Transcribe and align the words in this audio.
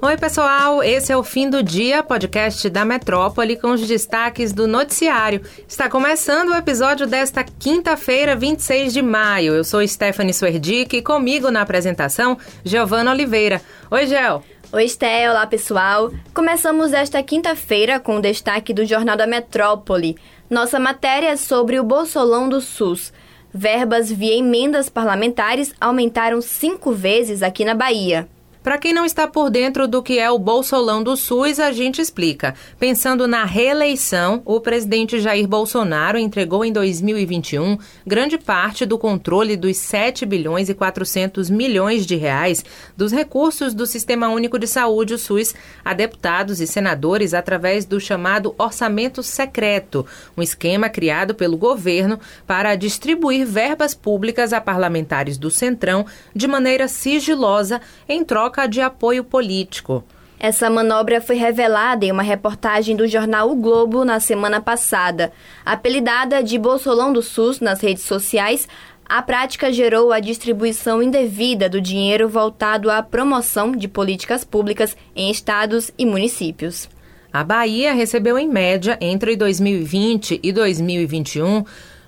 Oi, 0.00 0.16
pessoal, 0.16 0.80
esse 0.80 1.10
é 1.10 1.16
o 1.16 1.24
Fim 1.24 1.50
do 1.50 1.60
Dia, 1.60 2.04
podcast 2.04 2.70
da 2.70 2.84
Metrópole 2.84 3.56
com 3.56 3.72
os 3.72 3.84
destaques 3.84 4.52
do 4.52 4.68
noticiário. 4.68 5.42
Está 5.66 5.90
começando 5.90 6.50
o 6.50 6.54
episódio 6.54 7.04
desta 7.04 7.42
quinta-feira, 7.42 8.36
26 8.36 8.92
de 8.92 9.02
maio. 9.02 9.54
Eu 9.54 9.64
sou 9.64 9.84
Stephanie 9.84 10.32
Swerdick 10.32 10.96
e 10.96 11.02
comigo 11.02 11.50
na 11.50 11.62
apresentação, 11.62 12.38
Giovana 12.64 13.10
Oliveira. 13.10 13.60
Oi, 13.90 14.06
Gel. 14.06 14.44
Oi, 14.70 14.84
Esté, 14.84 15.28
olá 15.28 15.44
pessoal. 15.48 16.12
Começamos 16.32 16.92
esta 16.92 17.20
quinta-feira 17.20 17.98
com 17.98 18.18
o 18.18 18.22
destaque 18.22 18.72
do 18.72 18.86
Jornal 18.86 19.16
da 19.16 19.26
Metrópole. 19.26 20.16
Nossa 20.48 20.78
matéria 20.78 21.30
é 21.30 21.36
sobre 21.36 21.80
o 21.80 21.82
Bolsolão 21.82 22.48
do 22.48 22.60
SUS. 22.60 23.12
Verbas 23.52 24.12
via 24.12 24.38
emendas 24.38 24.88
parlamentares 24.88 25.74
aumentaram 25.80 26.40
cinco 26.40 26.92
vezes 26.92 27.42
aqui 27.42 27.64
na 27.64 27.74
Bahia. 27.74 28.28
Para 28.62 28.76
quem 28.76 28.92
não 28.92 29.04
está 29.04 29.26
por 29.28 29.50
dentro 29.50 29.86
do 29.86 30.02
que 30.02 30.18
é 30.18 30.28
o 30.28 30.38
Bolsolão 30.38 31.00
do 31.00 31.16
SUS, 31.16 31.60
a 31.60 31.70
gente 31.70 32.02
explica. 32.02 32.54
Pensando 32.78 33.28
na 33.28 33.44
reeleição, 33.44 34.42
o 34.44 34.60
presidente 34.60 35.20
Jair 35.20 35.46
Bolsonaro 35.46 36.18
entregou 36.18 36.64
em 36.64 36.72
2021 36.72 37.78
grande 38.04 38.36
parte 38.36 38.84
do 38.84 38.98
controle 38.98 39.56
dos 39.56 39.76
7 39.76 40.26
bilhões 40.26 40.68
e 40.68 40.74
400 40.74 41.48
milhões 41.48 42.04
de 42.04 42.16
reais 42.16 42.64
dos 42.96 43.12
recursos 43.12 43.72
do 43.72 43.86
Sistema 43.86 44.28
Único 44.28 44.58
de 44.58 44.66
Saúde, 44.66 45.14
o 45.14 45.18
SUS, 45.18 45.54
a 45.84 45.94
deputados 45.94 46.60
e 46.60 46.66
senadores 46.66 47.34
através 47.34 47.84
do 47.84 48.00
chamado 48.00 48.54
orçamento 48.58 49.22
secreto, 49.22 50.04
um 50.36 50.42
esquema 50.42 50.88
criado 50.88 51.32
pelo 51.32 51.56
governo 51.56 52.18
para 52.44 52.74
distribuir 52.74 53.46
verbas 53.46 53.94
públicas 53.94 54.52
a 54.52 54.60
parlamentares 54.60 55.38
do 55.38 55.48
Centrão 55.48 56.04
de 56.34 56.48
maneira 56.48 56.88
sigilosa 56.88 57.80
em 58.08 58.24
troca 58.24 58.47
troca 58.48 58.66
de 58.66 58.80
apoio 58.80 59.22
político. 59.22 60.02
Essa 60.40 60.70
manobra 60.70 61.20
foi 61.20 61.36
revelada 61.36 62.06
em 62.06 62.12
uma 62.12 62.22
reportagem 62.22 62.96
do 62.96 63.06
jornal 63.06 63.50
O 63.50 63.56
Globo 63.56 64.04
na 64.04 64.20
semana 64.20 64.60
passada. 64.60 65.32
Apelidada 65.66 66.42
de 66.42 66.56
Bolsolão 66.58 67.12
do 67.12 67.20
SUS 67.20 67.60
nas 67.60 67.80
redes 67.82 68.04
sociais, 68.04 68.66
a 69.04 69.20
prática 69.20 69.70
gerou 69.70 70.12
a 70.12 70.20
distribuição 70.20 71.02
indevida 71.02 71.68
do 71.68 71.80
dinheiro 71.80 72.28
voltado 72.28 72.90
à 72.90 73.02
promoção 73.02 73.72
de 73.72 73.86
políticas 73.86 74.44
públicas 74.44 74.96
em 75.14 75.30
estados 75.30 75.90
e 75.98 76.06
municípios. 76.06 76.88
A 77.30 77.44
Bahia 77.44 77.92
recebeu, 77.92 78.38
em 78.38 78.48
média, 78.48 78.96
entre 79.02 79.36
2020 79.36 80.40
e 80.42 80.52
2021, 80.52 81.64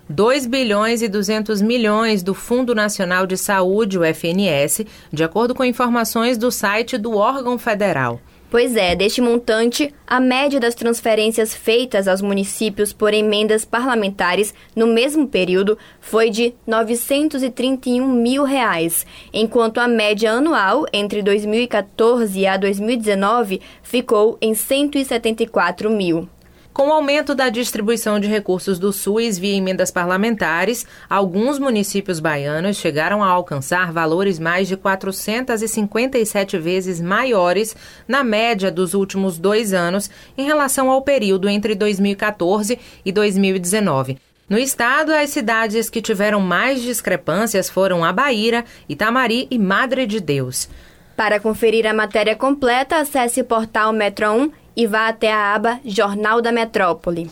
2 0.09 0.45
bilhões 0.45 1.01
e 1.01 1.07
200 1.07 1.61
milhões 1.61 2.21
do 2.21 2.33
Fundo 2.33 2.75
Nacional 2.75 3.25
de 3.25 3.37
Saúde, 3.37 3.97
o 3.97 4.03
FNS, 4.03 4.85
de 5.11 5.23
acordo 5.23 5.55
com 5.55 5.63
informações 5.63 6.37
do 6.37 6.51
site 6.51 6.97
do 6.97 7.15
órgão 7.15 7.57
federal. 7.57 8.19
Pois 8.51 8.75
é, 8.75 8.93
deste 8.93 9.21
montante, 9.21 9.93
a 10.05 10.19
média 10.19 10.59
das 10.59 10.75
transferências 10.75 11.55
feitas 11.55 12.05
aos 12.05 12.21
municípios 12.21 12.91
por 12.91 13.13
emendas 13.13 13.63
parlamentares 13.63 14.53
no 14.75 14.87
mesmo 14.87 15.25
período 15.25 15.77
foi 16.01 16.29
de 16.29 16.53
931 16.67 18.05
mil 18.05 18.43
reais, 18.43 19.05
enquanto 19.33 19.77
a 19.77 19.87
média 19.87 20.33
anual 20.33 20.85
entre 20.91 21.23
2014 21.23 22.45
a 22.45 22.57
2019 22.57 23.61
ficou 23.81 24.37
em 24.41 24.53
174 24.53 25.89
mil. 25.89 26.27
Com 26.73 26.87
o 26.87 26.93
aumento 26.93 27.35
da 27.35 27.49
distribuição 27.49 28.17
de 28.17 28.29
recursos 28.29 28.79
do 28.79 28.93
SUS 28.93 29.37
via 29.37 29.57
emendas 29.57 29.91
parlamentares, 29.91 30.87
alguns 31.09 31.59
municípios 31.59 32.21
baianos 32.21 32.77
chegaram 32.77 33.21
a 33.21 33.27
alcançar 33.27 33.91
valores 33.91 34.39
mais 34.39 34.69
de 34.69 34.77
457 34.77 36.57
vezes 36.57 37.01
maiores 37.01 37.75
na 38.07 38.23
média 38.23 38.71
dos 38.71 38.93
últimos 38.93 39.37
dois 39.37 39.73
anos 39.73 40.09
em 40.37 40.45
relação 40.45 40.89
ao 40.89 41.01
período 41.01 41.49
entre 41.49 41.75
2014 41.75 42.79
e 43.03 43.11
2019. 43.11 44.17
No 44.49 44.57
estado, 44.57 45.11
as 45.13 45.29
cidades 45.29 45.89
que 45.89 46.01
tiveram 46.01 46.39
mais 46.39 46.81
discrepâncias 46.81 47.69
foram 47.69 48.03
a 48.03 48.13
Bahia, 48.13 48.63
Itamari 48.87 49.45
e 49.51 49.59
Madre 49.59 50.05
de 50.05 50.21
Deus. 50.21 50.69
Para 51.17 51.39
conferir 51.39 51.85
a 51.85 51.93
matéria 51.93 52.35
completa, 52.35 52.97
acesse 52.97 53.41
o 53.41 53.45
portal 53.45 53.93
Metro 53.93 54.31
1 54.31 54.60
e 54.75 54.87
vá 54.87 55.07
até 55.07 55.31
a 55.31 55.53
aba 55.53 55.79
Jornal 55.85 56.41
da 56.41 56.51
Metrópole. 56.51 57.29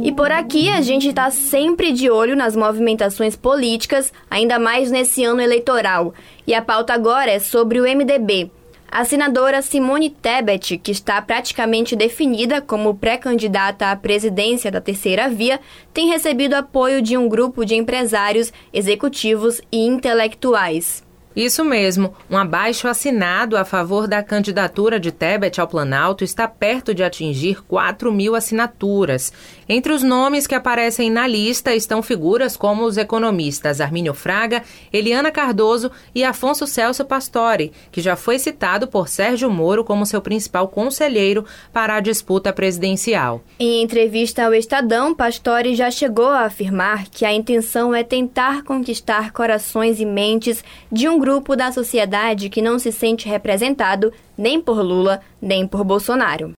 E 0.00 0.12
por 0.12 0.30
aqui 0.30 0.68
a 0.70 0.80
gente 0.80 1.08
está 1.08 1.30
sempre 1.30 1.92
de 1.92 2.08
olho 2.08 2.36
nas 2.36 2.54
movimentações 2.54 3.34
políticas, 3.34 4.12
ainda 4.30 4.58
mais 4.58 4.90
nesse 4.90 5.24
ano 5.24 5.40
eleitoral. 5.40 6.14
E 6.46 6.54
a 6.54 6.62
pauta 6.62 6.94
agora 6.94 7.30
é 7.30 7.38
sobre 7.38 7.80
o 7.80 7.84
MDB. 7.84 8.50
A 8.90 9.04
senadora 9.04 9.60
Simone 9.60 10.08
Tebet, 10.08 10.78
que 10.78 10.92
está 10.92 11.20
praticamente 11.20 11.94
definida 11.94 12.62
como 12.62 12.94
pré-candidata 12.94 13.90
à 13.90 13.96
presidência 13.96 14.70
da 14.70 14.80
Terceira 14.80 15.28
Via, 15.28 15.60
tem 15.92 16.08
recebido 16.08 16.54
apoio 16.54 17.02
de 17.02 17.14
um 17.14 17.28
grupo 17.28 17.66
de 17.66 17.74
empresários, 17.74 18.50
executivos 18.72 19.60
e 19.70 19.84
intelectuais. 19.84 21.06
Isso 21.38 21.64
mesmo, 21.64 22.14
um 22.28 22.36
abaixo 22.36 22.88
assinado 22.88 23.56
a 23.56 23.64
favor 23.64 24.08
da 24.08 24.24
candidatura 24.24 24.98
de 24.98 25.12
Tebet 25.12 25.60
ao 25.60 25.68
Planalto 25.68 26.24
está 26.24 26.48
perto 26.48 26.92
de 26.92 27.04
atingir 27.04 27.62
4 27.62 28.10
mil 28.10 28.34
assinaturas. 28.34 29.32
Entre 29.68 29.92
os 29.92 30.02
nomes 30.02 30.48
que 30.48 30.54
aparecem 30.56 31.08
na 31.08 31.28
lista 31.28 31.72
estão 31.72 32.02
figuras 32.02 32.56
como 32.56 32.84
os 32.84 32.96
economistas 32.96 33.80
Armínio 33.80 34.14
Fraga, 34.14 34.64
Eliana 34.92 35.30
Cardoso 35.30 35.92
e 36.12 36.24
Afonso 36.24 36.66
Celso 36.66 37.04
Pastore, 37.04 37.70
que 37.92 38.00
já 38.00 38.16
foi 38.16 38.40
citado 38.40 38.88
por 38.88 39.06
Sérgio 39.06 39.48
Moro 39.48 39.84
como 39.84 40.04
seu 40.06 40.20
principal 40.20 40.66
conselheiro 40.66 41.44
para 41.72 41.94
a 41.94 42.00
disputa 42.00 42.52
presidencial. 42.52 43.44
Em 43.60 43.80
entrevista 43.80 44.44
ao 44.44 44.54
Estadão, 44.54 45.14
Pastore 45.14 45.76
já 45.76 45.88
chegou 45.88 46.30
a 46.30 46.46
afirmar 46.46 47.04
que 47.08 47.24
a 47.24 47.32
intenção 47.32 47.94
é 47.94 48.02
tentar 48.02 48.64
conquistar 48.64 49.30
corações 49.30 50.00
e 50.00 50.04
mentes 50.04 50.64
de 50.90 51.08
um 51.08 51.16
grupo 51.16 51.27
grupo 51.28 51.54
da 51.54 51.70
sociedade 51.70 52.48
que 52.48 52.62
não 52.62 52.78
se 52.78 52.90
sente 52.90 53.28
representado 53.28 54.10
nem 54.36 54.58
por 54.62 54.80
Lula, 54.80 55.20
nem 55.42 55.66
por 55.66 55.84
Bolsonaro. 55.84 56.52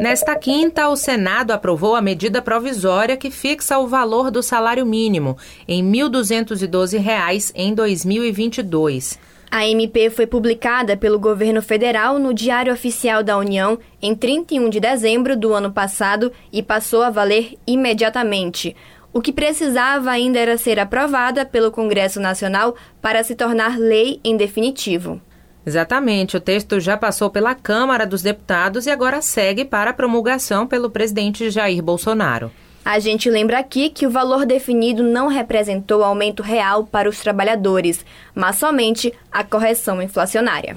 Nesta 0.00 0.36
quinta, 0.36 0.88
o 0.88 0.94
Senado 0.94 1.50
aprovou 1.50 1.96
a 1.96 2.00
medida 2.00 2.40
provisória 2.40 3.16
que 3.16 3.28
fixa 3.28 3.78
o 3.78 3.88
valor 3.88 4.30
do 4.30 4.44
salário 4.44 4.86
mínimo 4.86 5.36
em 5.66 5.82
R$ 5.82 6.08
1.212 6.08 7.50
em 7.56 7.74
2022. 7.74 9.18
A 9.50 9.66
MP 9.66 10.08
foi 10.10 10.26
publicada 10.26 10.96
pelo 10.96 11.18
governo 11.18 11.60
federal 11.60 12.20
no 12.20 12.32
Diário 12.32 12.72
Oficial 12.72 13.24
da 13.24 13.36
União 13.36 13.76
em 14.00 14.14
31 14.14 14.70
de 14.70 14.78
dezembro 14.78 15.36
do 15.36 15.52
ano 15.52 15.72
passado 15.72 16.30
e 16.52 16.62
passou 16.62 17.02
a 17.02 17.10
valer 17.10 17.54
imediatamente. 17.66 18.76
O 19.16 19.22
que 19.22 19.32
precisava 19.32 20.10
ainda 20.10 20.38
era 20.38 20.58
ser 20.58 20.78
aprovada 20.78 21.46
pelo 21.46 21.70
Congresso 21.70 22.20
Nacional 22.20 22.76
para 23.00 23.24
se 23.24 23.34
tornar 23.34 23.78
lei 23.78 24.20
em 24.22 24.36
definitivo. 24.36 25.18
Exatamente, 25.64 26.36
o 26.36 26.40
texto 26.40 26.78
já 26.78 26.98
passou 26.98 27.30
pela 27.30 27.54
Câmara 27.54 28.06
dos 28.06 28.20
Deputados 28.20 28.84
e 28.84 28.90
agora 28.90 29.22
segue 29.22 29.64
para 29.64 29.94
promulgação 29.94 30.66
pelo 30.66 30.90
presidente 30.90 31.48
Jair 31.48 31.82
Bolsonaro. 31.82 32.52
A 32.86 33.00
gente 33.00 33.28
lembra 33.28 33.58
aqui 33.58 33.90
que 33.90 34.06
o 34.06 34.10
valor 34.10 34.46
definido 34.46 35.02
não 35.02 35.26
representou 35.26 36.04
aumento 36.04 36.40
real 36.40 36.86
para 36.86 37.08
os 37.08 37.18
trabalhadores, 37.18 38.06
mas 38.32 38.58
somente 38.58 39.12
a 39.32 39.42
correção 39.42 40.00
inflacionária. 40.00 40.76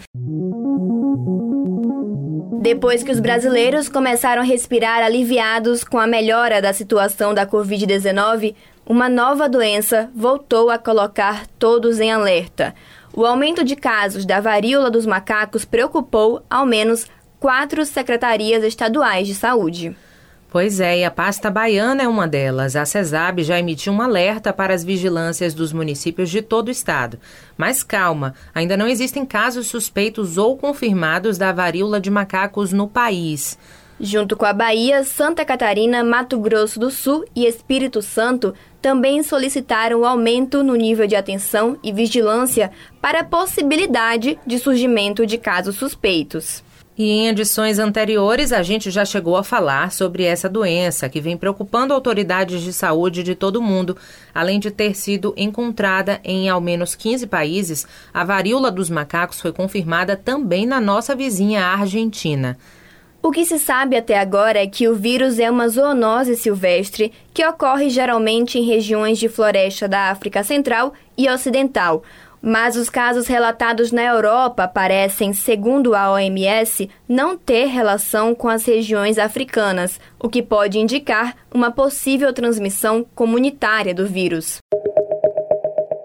Depois 2.60 3.04
que 3.04 3.12
os 3.12 3.20
brasileiros 3.20 3.88
começaram 3.88 4.42
a 4.42 4.46
respirar 4.46 5.04
aliviados 5.04 5.84
com 5.84 6.00
a 6.00 6.08
melhora 6.08 6.60
da 6.60 6.74
situação 6.74 7.32
da 7.32 7.46
Covid-19, 7.46 8.56
uma 8.88 9.08
nova 9.08 9.48
doença 9.48 10.10
voltou 10.16 10.72
a 10.72 10.80
colocar 10.80 11.46
todos 11.60 12.00
em 12.00 12.12
alerta. 12.12 12.74
O 13.14 13.24
aumento 13.24 13.64
de 13.64 13.76
casos 13.76 14.26
da 14.26 14.40
varíola 14.40 14.90
dos 14.90 15.06
macacos 15.06 15.64
preocupou 15.64 16.42
ao 16.50 16.66
menos 16.66 17.06
quatro 17.40 17.86
secretarias 17.86 18.64
estaduais 18.64 19.28
de 19.28 19.36
saúde. 19.36 19.96
Pois 20.52 20.80
é, 20.80 21.00
e 21.00 21.04
a 21.04 21.12
pasta 21.12 21.52
baiana 21.52 22.02
é 22.02 22.08
uma 22.08 22.28
delas. 22.28 22.76
A 22.76 22.84
CESAB 22.84 23.44
já 23.44 23.60
emitiu 23.60 23.94
um 23.94 24.02
alerta 24.02 24.52
para 24.52 24.74
as 24.74 24.84
vigilâncias 24.84 25.54
dos 25.54 25.72
municípios 25.72 26.28
de 26.30 26.42
todo 26.42 26.70
o 26.70 26.72
estado. 26.72 27.20
Mas 27.56 27.84
calma, 27.84 28.34
ainda 28.54 28.76
não 28.76 28.88
existem 28.88 29.24
casos 29.24 29.68
suspeitos 29.68 30.40
ou 30.40 30.58
confirmados 30.58 31.38
da 31.38 31.52
varíola 31.52 32.00
de 32.00 32.10
macacos 32.10 32.74
no 32.74 32.88
país. 32.88 33.60
Junto 34.02 34.36
com 34.36 34.46
a 34.46 34.54
Bahia, 34.54 35.04
Santa 35.04 35.46
Catarina, 35.46 36.04
Mato 36.04 36.40
Grosso 36.40 36.80
do 36.80 36.90
Sul 36.90 37.26
e 37.36 37.46
Espírito 37.46 38.02
Santo 38.02 38.56
também 38.82 39.22
solicitaram 39.22 40.00
o 40.00 40.06
aumento 40.06 40.64
no 40.64 40.74
nível 40.74 41.06
de 41.06 41.16
atenção 41.16 41.78
e 41.84 41.92
vigilância 41.92 42.72
para 43.02 43.20
a 43.20 43.26
possibilidade 43.26 44.40
de 44.48 44.58
surgimento 44.58 45.28
de 45.28 45.38
casos 45.38 45.76
suspeitos. 45.76 46.64
E 47.00 47.12
em 47.12 47.30
edições 47.30 47.80
anteriores, 47.80 48.52
a 48.52 48.62
gente 48.62 48.92
já 48.92 49.06
chegou 49.06 49.38
a 49.38 49.44
falar 49.44 49.90
sobre 49.90 50.26
essa 50.26 50.50
doença 50.50 51.08
que 51.08 51.22
vem 51.22 51.38
preocupando 51.38 51.94
autoridades 51.94 52.62
de 52.62 52.74
saúde 52.74 53.24
de 53.24 53.36
todo 53.36 53.56
o 53.56 53.62
mundo. 53.62 53.96
Além 54.36 54.60
de 54.60 54.70
ter 54.70 54.94
sido 54.98 55.34
encontrada 55.38 56.20
em 56.26 56.50
ao 56.50 56.60
menos 56.60 56.96
15 56.96 57.26
países, 57.28 57.88
a 58.14 58.26
varíola 58.26 58.70
dos 58.70 58.90
macacos 58.90 59.40
foi 59.40 59.54
confirmada 59.54 60.18
também 60.18 60.66
na 60.66 60.82
nossa 60.82 61.16
vizinha 61.16 61.64
Argentina. 61.64 62.58
O 63.24 63.32
que 63.32 63.46
se 63.46 63.60
sabe 63.60 63.96
até 63.96 64.20
agora 64.20 64.62
é 64.62 64.68
que 64.68 64.90
o 64.90 64.96
vírus 64.96 65.40
é 65.40 65.50
uma 65.50 65.70
zoonose 65.70 66.36
silvestre 66.36 67.14
que 67.34 67.46
ocorre 67.46 67.90
geralmente 67.90 68.58
em 68.60 68.66
regiões 68.66 69.18
de 69.18 69.30
floresta 69.30 69.88
da 69.88 70.10
África 70.10 70.44
Central 70.44 70.94
e 71.18 71.30
Ocidental. 71.30 72.04
Mas 72.42 72.76
os 72.76 72.90
casos 72.90 73.28
relatados 73.28 73.92
na 73.92 74.04
Europa 74.04 74.68
parecem, 74.68 75.34
segundo 75.34 75.94
a 75.94 76.12
OMS, 76.12 76.90
não 77.08 77.38
ter 77.38 77.66
relação 77.66 78.34
com 78.34 78.48
as 78.48 78.66
regiões 78.66 79.18
africanas, 79.18 80.00
o 80.20 80.30
que 80.30 80.42
pode 80.42 80.80
indicar 80.80 81.36
uma 81.54 81.72
possível 81.72 82.32
transmissão 82.32 83.06
comunitária 83.14 83.94
do 83.94 84.08
vírus. 84.08 84.60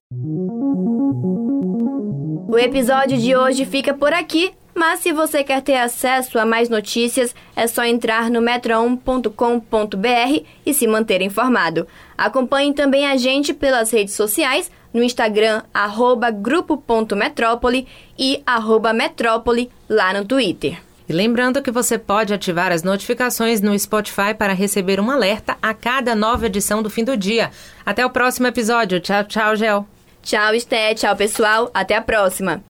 O 2.50 2.58
episódio 2.58 3.18
de 3.18 3.36
hoje 3.36 3.66
fica 3.66 3.94
por 3.94 4.14
aqui, 4.14 4.54
mas 4.78 5.00
se 5.00 5.12
você 5.12 5.44
quer 5.44 5.64
ter 5.64 5.76
acesso 5.76 6.38
a 6.38 6.46
mais 6.46 6.70
notícias, 6.70 7.34
é 7.56 7.66
só 7.66 7.84
entrar 7.84 8.30
no 8.30 8.40
metro1.com.br 8.40 10.46
e 10.64 10.74
se 10.74 10.86
manter 10.86 11.24
informado. 11.24 11.88
Acompanhe 12.16 12.72
também 12.74 13.08
a 13.08 13.18
gente 13.18 13.56
pelas 13.56 13.92
redes 13.92 14.14
sociais, 14.14 14.72
no 14.94 15.02
Instagram, 15.02 15.64
arroba 15.74 16.30
grupo.metrópole 16.30 17.88
e 18.20 18.44
arroba 18.46 18.94
metrópole 18.94 19.72
lá 19.90 20.14
no 20.14 20.24
Twitter. 20.24 20.80
E 21.10 21.14
lembrando 21.14 21.64
que 21.64 21.72
você 21.72 21.98
pode 21.98 22.32
ativar 22.32 22.72
as 22.72 22.84
notificações 22.84 23.62
no 23.62 23.78
Spotify 23.80 24.36
para 24.38 24.54
receber 24.54 25.00
um 25.00 25.10
alerta 25.10 25.58
a 25.60 25.74
cada 25.74 26.14
nova 26.14 26.46
edição 26.46 26.84
do 26.84 26.90
fim 26.90 27.04
do 27.04 27.18
dia. 27.18 27.50
Até 27.84 28.06
o 28.06 28.12
próximo 28.12 28.46
episódio. 28.46 29.00
Tchau, 29.00 29.24
tchau, 29.24 29.56
Gel. 29.56 29.88
Tchau, 30.22 30.54
Esté. 30.54 30.94
Tchau, 30.94 31.16
pessoal. 31.16 31.72
Até 31.74 31.96
a 31.96 32.02
próxima. 32.02 32.62